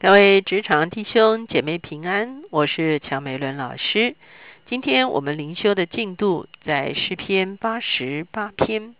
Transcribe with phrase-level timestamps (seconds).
[0.00, 4.14] 各位职场弟兄姐妹平安，我是乔美伦老师。
[4.66, 8.94] 今天我们灵修的进度在诗篇八十八篇。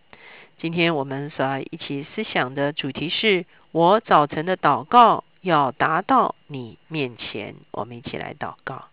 [0.59, 7.55] 今天我们所一起思想的主题是：我早晨的祷告要达到你面前。
[7.71, 8.89] 我们一起来祷告，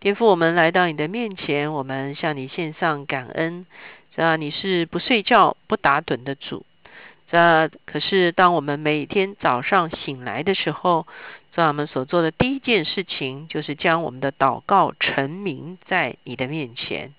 [0.00, 3.66] 天父，我们来到你的面前，我们向你献上感恩。
[4.16, 6.64] 这你是不睡觉、不打盹的主。
[7.34, 11.04] 这可是当我们每天早上醒来的时候，
[11.52, 17.12] 在我们所做的第一件事情，就是将我们的祷告陈明在你的面前。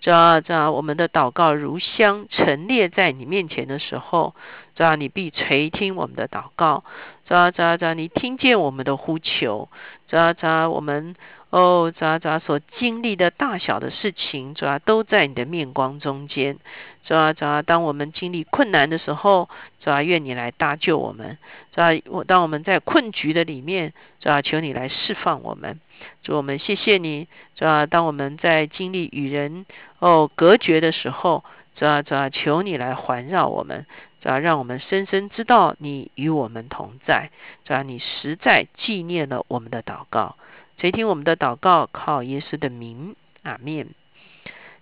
[0.00, 4.34] 这这我们的祷告如香陈列在你面前的时候，
[4.74, 6.82] 这你必垂听我们的祷告。
[7.26, 9.68] 这这这你听见我们的呼求。
[10.08, 11.14] 这这我们。
[11.50, 16.58] 哦，主啊，主啊，所经历的大小的事情，主啊，都在你的面光中间。
[17.04, 19.48] 主啊，主啊，当我们经历困难的时候，
[19.80, 21.38] 主啊，愿你来搭救我们。
[21.72, 25.80] 主啊，我当我们在困局的里面，主啊，求你来释放我们。
[26.22, 27.26] 主，我们谢谢你。
[27.56, 29.66] 主啊，当我们在经历与人
[29.98, 31.42] 哦隔绝的时候，
[31.74, 33.86] 主啊，主啊，求你来环绕我们。
[34.22, 37.30] 主啊，让我们深深知道你与我们同在。
[37.64, 40.36] 主啊，你实在纪念了我们的祷告。
[40.80, 43.88] 谁听我们的祷告，靠耶稣的名，阿面。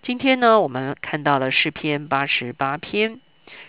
[0.01, 3.19] 今天呢，我们看到了诗篇八十八篇。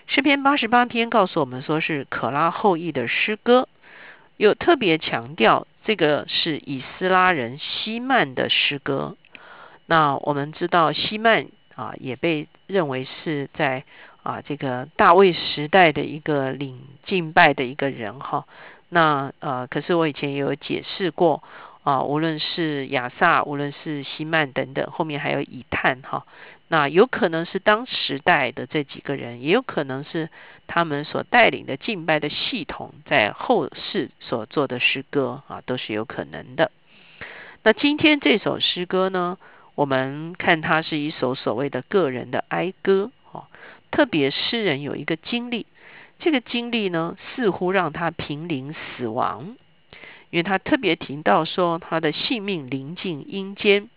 [0.05, 3.67] 诗篇八十八篇告诉我们，说是可拉后裔的诗歌，
[4.37, 9.17] 又特别强调这个是以斯拉人西曼的诗歌。
[9.87, 13.85] 那我们知道西曼啊，也被认为是在
[14.21, 18.45] 啊这个大卫时代的一个领敬拜的一个人哈。
[18.89, 21.41] 那呃，可是我以前也有解释过。
[21.89, 26.27] 啊，无论是亚萨，无论是西曼等等，后面还有以探哈，
[26.67, 30.29] 那有可能是当时代的这几个人，也有可能是
[30.67, 36.69] 他们所带领的敬拜的系统在后世所做的诗歌啊，都是有可能的。
[37.63, 39.39] 那今天这首诗歌呢，
[39.73, 43.47] 我们看它是一首所谓的个人的哀歌哦，
[43.89, 45.65] 特别诗人有一个经历，
[46.19, 49.55] 这个经历呢，似乎让他濒临死亡。
[50.29, 53.89] 因为他特别提到说，他的性命临近阴间。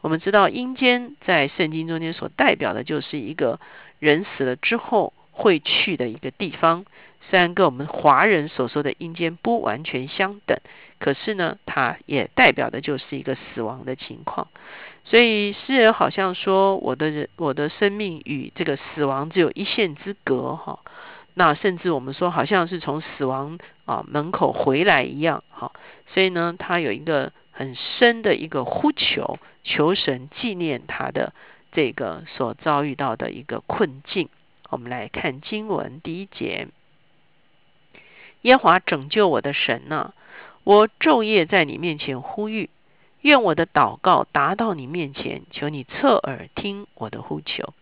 [0.00, 3.58] 我们知道阴间在圣经中间所代表的就是一个
[3.98, 6.84] 人死了之后会去的一个地方。
[7.30, 10.58] 虽然跟我们华人所说的阴间不完全相等，
[10.98, 14.46] 可是呢，它也代表的就是一个死亡的情况。
[15.04, 20.78] 所以诗人好像说，我的人，我的生命与这个死亡只有一线之隔，哈。
[21.38, 25.70] 那甚至我们说，好像是从死亡啊门口回来一样，哈。
[26.08, 31.32] 所以呢，他有一个很深的一个呼求，求神纪念他的
[31.70, 34.28] 这个所遭遇到的一个困境。
[34.68, 36.66] 我们来看经文第一节：
[38.42, 40.10] 耶华拯救我的神呐，
[40.64, 42.68] 我昼夜在你面前呼吁，
[43.20, 47.74] 愿我的祷告达到你面前，求你侧耳听我的呼求。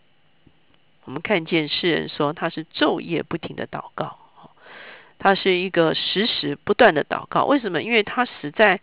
[1.07, 4.19] 我们看见诗人说，他是昼夜不停的祷告，
[5.19, 7.45] 他是一个时时不断的祷告。
[7.45, 7.81] 为什么？
[7.81, 8.81] 因为他实在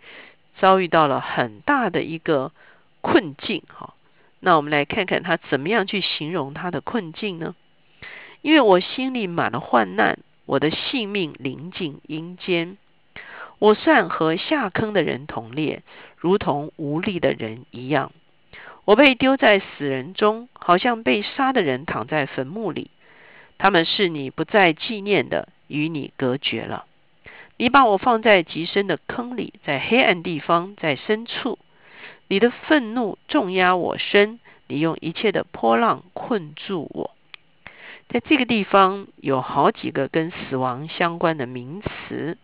[0.57, 2.51] 遭遇到了很大的一个
[3.01, 3.61] 困境。
[3.67, 3.93] 哈，
[4.39, 7.55] 那我们来看看他怎么样去形容他的困境呢？
[8.41, 12.77] 因为我心里满了患难，我的性命临近阴间，
[13.59, 15.83] 我算和下坑的人同列，
[16.17, 18.13] 如同无力的人一样。
[18.85, 22.91] 我被丢在死人中，好像被杀的人躺在坟墓里。
[23.57, 26.85] 他们是你不再纪念的，与你隔绝了。
[27.55, 31.59] 你把我放在极深的坑里，在黑暗地方，在深处。
[32.27, 37.11] 你的愤怒重压我身，你用一切的波浪困住我。
[38.09, 42.37] 在这个地方有好几个跟死亡相关的名词，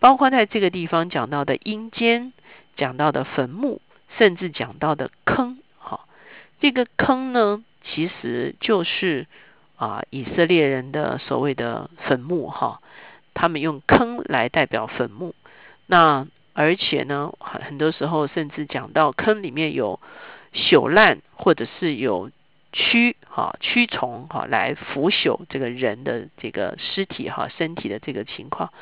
[0.00, 2.32] 包括在这个地方讲到的阴间，
[2.76, 3.80] 讲到的坟墓，
[4.18, 5.57] 甚至讲到的坑。
[6.60, 9.26] 这个坑呢，其实就是
[9.76, 12.80] 啊以色列人的所谓的坟墓哈，
[13.32, 15.36] 他们用坑来代表坟墓。
[15.86, 20.00] 那而且呢，很很多时候甚至讲到坑里面有
[20.52, 22.30] 朽烂或者是有
[22.72, 28.72] 蛆哈蛆虫哈来腐朽这个人的这个尸体哈身体的这个情况。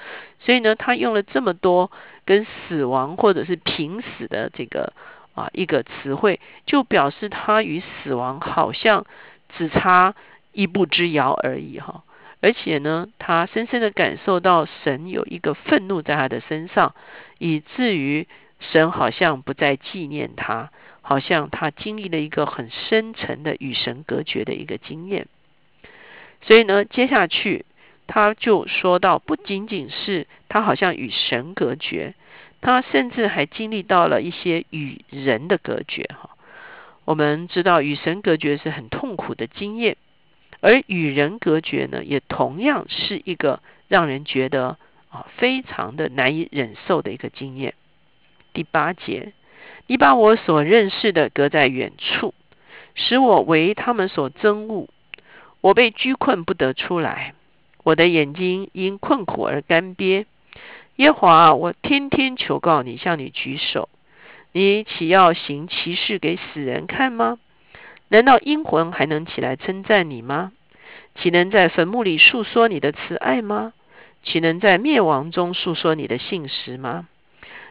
[0.40, 1.90] 所以呢，他用了这么多
[2.24, 4.94] 跟死亡或者是濒死的这个。
[5.36, 9.06] 啊，一个词汇就表示他与死亡好像
[9.56, 10.14] 只差
[10.52, 12.02] 一步之遥而已哈。
[12.40, 16.94] 而且呢，他深深的感受到神有一个愤怒在他的身上，
[17.38, 18.26] 以至于
[18.60, 20.70] 神好像不再纪念他，
[21.02, 25.26] 好像他经历了一个很深沉的与神隔绝的一个经验。
[26.42, 27.64] 所以呢，接下去
[28.06, 32.14] 他就说到，不仅仅是他好像与神隔绝，
[32.60, 36.04] 他甚至还经历到了一些与人的隔绝。
[36.04, 36.30] 哈，
[37.04, 39.96] 我们知道与神隔绝是很痛苦的经验，
[40.60, 44.78] 而与人隔绝呢，也同样是一个让人觉得
[45.10, 47.74] 啊非常的难以忍受的一个经验。
[48.52, 49.32] 第八节，
[49.86, 52.34] 你把我所认识的隔在远处，
[52.94, 54.88] 使我为他们所憎恶，
[55.60, 57.34] 我被拘困不得出来。
[57.84, 60.24] 我的眼睛因困苦而干瘪，
[60.96, 63.90] 耶华，我天天求告你，向你举手。
[64.52, 67.38] 你岂要行奇事给死人看吗？
[68.08, 70.52] 难道阴魂还能起来称赞你吗？
[71.16, 73.74] 岂能在坟墓里诉说你的慈爱吗？
[74.22, 77.06] 岂能在灭亡中诉说你的信实吗？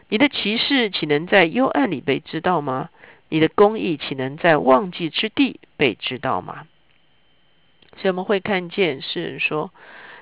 [0.08, 2.90] 你的奇事岂能在幽暗里被知道吗？
[3.28, 6.68] 你的公义岂能在忘记之地被知道吗？
[7.96, 9.72] 所以我们会看见诗人说。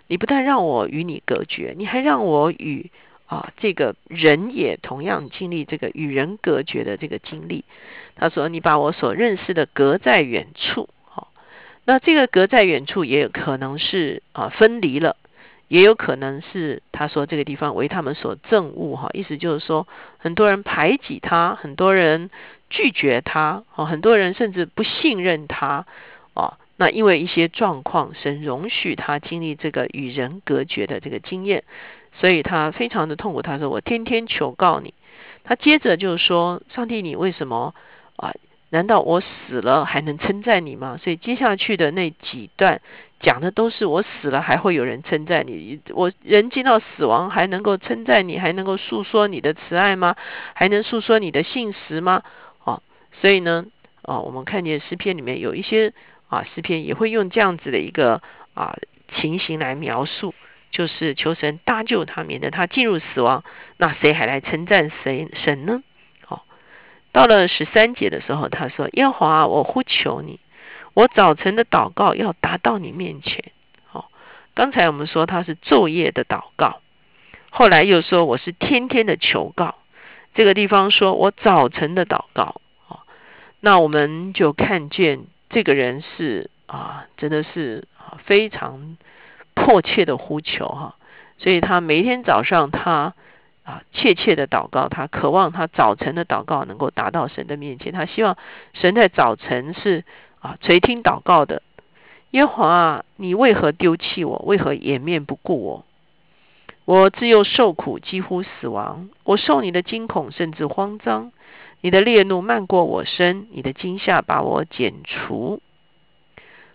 [0.06, 2.91] 你不但让我与你隔绝，你还让我与
[3.27, 7.65] 啊这个人也同样经历这个与人隔绝的这个经历。
[8.17, 11.33] 他说：“你把我所认识的隔在远处。”好，
[11.85, 15.17] 那这个隔在远处也有可能是啊分离了，
[15.69, 18.97] 也有可能是他说这个地方为他们所憎恶。
[18.97, 22.31] 哈，意思就是说很多人排挤他，很多人
[22.71, 25.87] 拒绝他，哦，很多人甚至不信任他，
[26.76, 31.62] 那因为一些状况，神容许他经历这个与人隔绝的这个经验，
[32.15, 33.43] 所以他非常的痛苦。
[33.43, 34.93] 他说：“我天天求告你。”
[35.44, 37.75] 他接着就说：“上帝，你为什么
[38.17, 38.32] 啊？
[38.71, 42.81] 难道我死了还能称赞你吗？”所以接下去的那几段
[43.20, 45.79] 讲的都是我死了还会有人称赞你。
[45.91, 50.17] 我人进到死亡还能够称赞你，还能够诉说你的慈爱吗？
[50.55, 52.25] 还能诉说你的信实吗？
[52.65, 52.82] 哦，
[53.20, 53.65] 所以呢，
[54.03, 55.93] 哦，我们看见诗篇里面有一些。
[56.34, 58.20] 啊，诗篇也会用这样子的一个
[58.54, 58.76] 啊
[59.16, 60.34] 情形来描述，
[60.72, 63.44] 就是求神搭救他，免得他进入死亡。
[63.76, 65.82] 那谁还来称赞谁神呢？
[66.26, 66.42] 哦，
[67.12, 70.40] 到了十三节的时候，他说：“耶和华，我呼求你，
[70.94, 73.52] 我早晨的祷告要达到你面前。”
[73.92, 74.06] 哦，
[74.54, 76.81] 刚才我们说他是昼夜的祷告，
[77.50, 79.76] 后来又说我是天天的求告。
[80.34, 82.98] 这个地方说我早晨的祷告，哦，
[83.60, 85.26] 那我们就看见。
[85.55, 88.97] 这个人是啊，真的是啊，非常
[89.55, 90.97] 迫切的呼求哈，
[91.39, 93.15] 所以他每天早上他
[93.62, 98.37] 啊，切切的祷告，他渴望他早晨的祷告能够达到神的面前，他希望
[98.73, 100.03] 神在早晨是
[100.41, 101.62] 啊垂听祷告的。
[102.33, 104.43] 耶和华啊，你为何丢弃我？
[104.45, 105.87] 为何掩面不顾我？
[106.84, 111.32] 我自幼受苦，几乎死亡，我受你的惊恐，甚至慌张。
[111.81, 115.60] 你的烈怒漫过我身，你的惊吓把我剪除。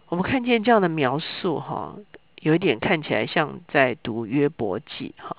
[0.07, 1.95] 我们看见这样的描述，哈，
[2.41, 5.37] 有一点看起来像在读约伯记，哈。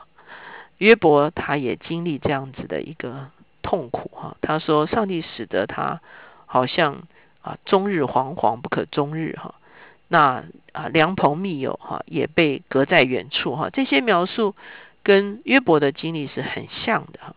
[0.79, 3.31] 约伯他也经历这样子的一个
[3.63, 4.37] 痛苦，哈。
[4.41, 6.01] 他说，上帝使得他
[6.47, 7.03] 好像
[7.43, 9.57] 啊，终日惶惶不可终日，哈。
[10.07, 13.71] 那啊，良朋密友，哈，也被隔在远处，哈。
[13.71, 14.55] 这些描述
[15.03, 17.35] 跟约伯的经历是很像的，哈。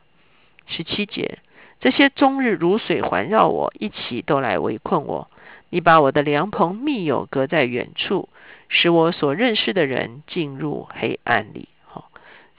[0.65, 1.39] 十七节。
[1.80, 5.30] 这些终日如水环绕我，一起都来围困我。
[5.69, 8.30] 你把我的良朋密友隔在远处，
[8.69, 11.68] 使我所认识的人进入黑暗里。
[11.85, 12.06] 哈，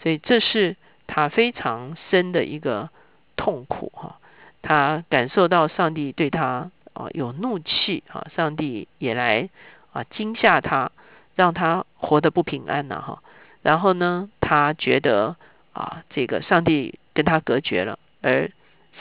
[0.03, 0.77] 所以这是
[1.07, 2.91] 他非常深的一个
[3.37, 3.91] 痛苦。
[3.95, 4.19] 哈，
[4.61, 8.03] 他感受到上帝对他啊有怒气。
[8.09, 9.49] 哈，上帝也来
[9.95, 10.91] 啊惊吓他，
[11.35, 13.01] 让他活得不平安了。
[13.01, 13.23] 哈，
[13.63, 15.37] 然后呢，他觉得
[15.73, 18.51] 啊这个上帝跟他隔绝了，而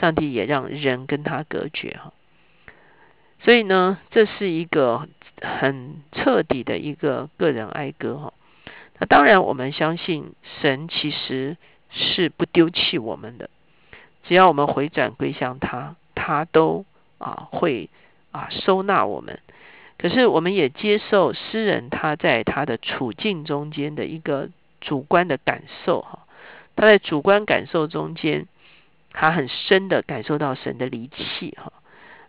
[0.00, 2.12] 上帝也让人跟他隔绝哈，
[3.40, 5.08] 所以呢，这是一个
[5.42, 8.32] 很彻底的一个个人哀歌哈。
[8.98, 11.56] 那当然，我们相信神其实
[11.90, 13.50] 是不丢弃我们的，
[14.22, 16.86] 只要我们回转归向他，他都
[17.18, 17.90] 啊会
[18.30, 19.40] 啊收纳我们。
[19.98, 24.48] 可是，我们也接受诗人他在他的处境中间的一个
[24.80, 26.26] 主观的感受哈，
[26.76, 28.46] 他在主观感受中间。
[29.16, 31.72] 他很深的感受到神的离弃哈，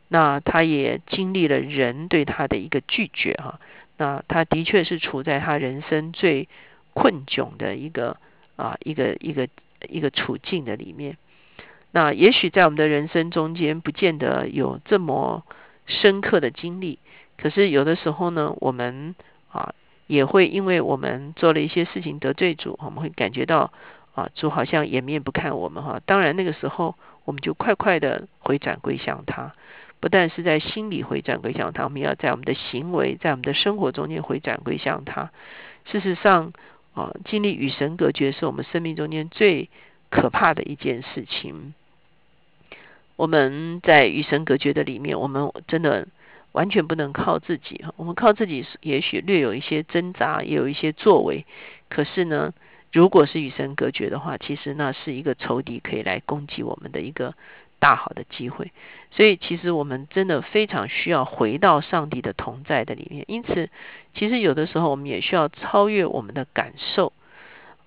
[0.08, 3.60] 那他也经历了人对他的一个拒绝哈，
[3.98, 6.48] 那他的确是处在他人生最
[6.94, 8.18] 困窘的一个
[8.56, 9.48] 啊一个一个
[9.90, 11.18] 一个处境的里面。
[11.90, 15.44] 那也许在我们的人生中间，不见得有这么
[15.88, 17.00] 深刻的经历，
[17.38, 19.16] 可是有的时候呢，我们
[19.52, 19.74] 啊
[20.08, 23.72] 也会因为我们做了一些事情得罪主，我们会感觉到。
[24.16, 26.00] 啊，主好像掩面不看我们哈。
[26.06, 29.54] 当然那个时候，我们就快快的回转归向他。
[30.00, 35.32] 不但是在心里回转归向他，我们要在我们的行为，在我们的生活中间回转归向他。
[35.84, 36.54] 事实上，
[36.94, 39.70] 啊，经历与神隔绝是我们生命中间最
[40.10, 41.74] 可怕的一件事情。
[43.18, 46.08] 我们在与神隔绝的里面，我们真的
[46.56, 51.46] 完全不能靠自己我们靠自己，也许略有一些挣扎，也有一些作为。
[51.90, 52.54] 可是呢，
[52.94, 57.36] 如果是与神隔绝的话，其实那是一个仇敌可以来攻击我们的一个
[57.80, 58.72] 大好的机会。
[59.12, 63.26] 所以，其实我们真的非常需要回到上帝的同在的里面。
[63.28, 63.70] 因此，
[64.14, 67.12] 其实有的时候我们也需要超越我们的感受。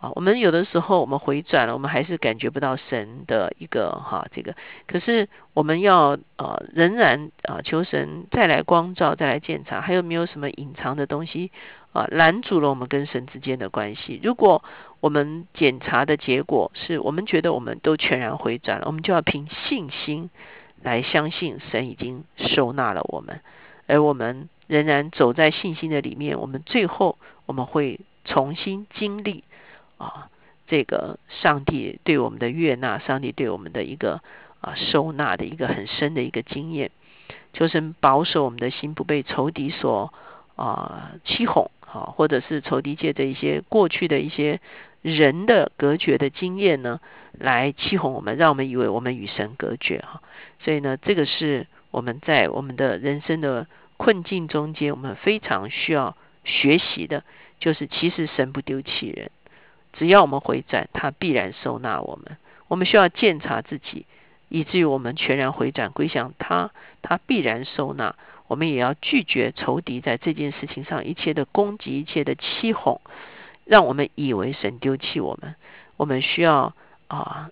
[0.00, 4.54] 啊，我们有的时候我们回转了，我们还是感觉不到神的一个哈这个。
[4.86, 11.50] 可是我们要呃仍然啊求神再来光照，再来检查，还有没有什么隐藏的东西
[11.92, 14.20] 啊拦阻了我们跟神之间的关系？
[14.22, 14.62] 如果
[15.00, 20.30] 我们检查的结果是我们觉得我们都全然回转了，我们就要凭信心
[20.80, 23.40] 来相信神已经收纳了我们，
[23.88, 29.42] 而我们仍然走在信心的里面，我们最后我们会重新经历。
[29.98, 30.30] 啊，
[30.66, 34.22] 这个上帝对我们的悦纳，上帝对我们的一个
[34.60, 36.90] 啊收纳的一个很深的一个经验，
[37.52, 40.12] 就是保守我们的心不被仇敌所
[40.56, 44.60] 啊欺哄，啊，或者是仇敌界的一些过去的一些
[45.02, 47.00] 人的隔绝的经验呢，
[47.32, 50.22] 来欺哄我们，让我们以为我们与神隔绝哈。
[50.60, 57.24] 所以呢，这个是我们在我们的人生的困境中间，我们非常需要学习的，
[57.58, 59.30] 就是其实神不丢弃人。
[59.92, 62.36] 只要我们回转，他必然收纳我们。
[62.68, 64.06] 我们需要鉴察自己，
[64.48, 66.70] 以至于我们全然回转归向他，
[67.02, 68.14] 他必然收纳。
[68.46, 73.00] 我们也要拒绝仇敌在这件事情上一切的攻击、一切的欺哄，
[73.64, 75.54] 让我们以为神丢弃我们。
[75.96, 76.74] 我们需要
[77.08, 77.50] 啊，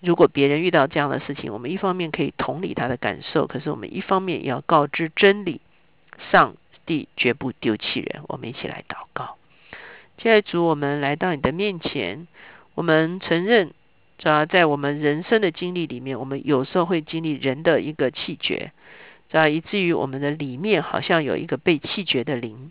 [0.00, 5.60] 如果别人遇到这样的事情，我们一方面可以同理他的感受，可是我们一方面也要告知真理：
[6.30, 8.22] 上帝绝不丢弃人。
[8.28, 9.36] 我们一起来祷告。
[10.22, 12.28] 现在主，我们来到你的面前，
[12.76, 13.72] 我们承认，
[14.18, 18.70] 主要在我们人生的经历里面，我们有时候会经历人的一个气绝，
[19.30, 22.70] 主要以至于我们的里面好像有一个被气绝的灵，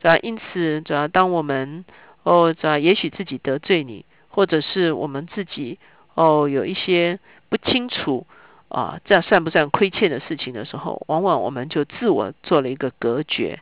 [0.00, 1.84] 主要因此，主要当我们
[2.24, 5.78] 哦，主要也许自己得罪你，或者是我们自己
[6.14, 8.26] 哦有一些不清楚
[8.66, 13.60] 啊，这样算不算亏欠的事情的时候，往往我们就自我做了一个隔绝。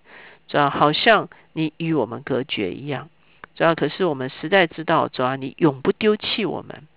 [0.51, 3.09] 主要好像你与我们隔绝一样，
[3.55, 6.89] 主要可是我们实在知道，主要你永不丢弃我们，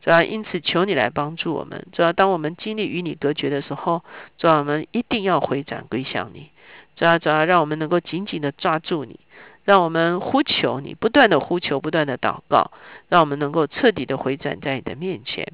[0.00, 1.88] 主要因此求你来帮助我们。
[1.90, 4.04] 主要当我们经历与你隔绝的时候，
[4.38, 6.50] 主要我们一定要回转归向你。
[6.94, 9.18] 主要主要让我们能够紧紧的抓住你，
[9.64, 12.70] 让我们呼求你，不断的呼求，不断的祷告，
[13.08, 15.48] 让我们能够彻底的回转在你的面前。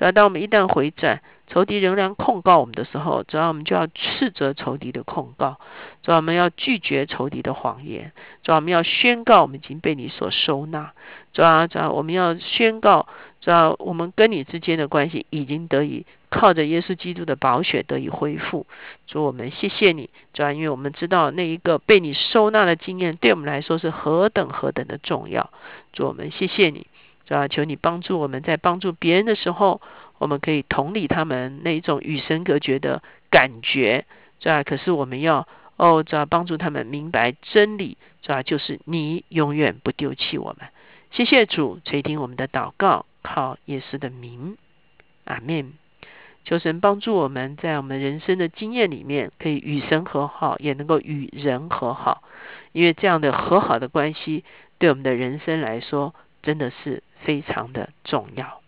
[0.00, 5.60] 主要当我们一旦回转，仇敌仍然控告我们的时候，主要我们就要斥责仇敌的控告，
[6.02, 10.92] 主要我们要拒绝仇敌的谎言，主要我们要宣告我们已经被你所收纳，
[11.34, 13.08] 主要主要我们要宣告，
[13.42, 18.66] 主要我们跟你之间的关系已经得以靠着耶稣基督的宝血得以恢复。
[19.06, 25.50] 主我们谢谢你，主要因为我们知道那一个被你收纳的经验对我们来说是何等何等的重要。
[25.92, 26.86] 主我们谢谢你，
[27.30, 29.80] 主要求你帮助我们在帮助别人的时候。
[30.18, 34.04] 我们可以同理他们那一种与神隔绝的感觉，
[34.38, 34.62] 是吧？
[34.64, 38.42] 可是我们要哦，主要帮助他们明白真理，是吧？
[38.42, 40.68] 就是你永远不丢弃我们。
[41.10, 44.58] 谢谢主垂听我们的祷告，靠耶稣的名，
[45.24, 45.72] 阿门。
[46.44, 52.22] 求神帮助我们在我们人生的经验里面，可以与神和好，也能够与人和好，
[52.72, 54.44] 因为这样的和好的关系，
[54.78, 58.59] 对我们的人生来说，真的是非常的重要。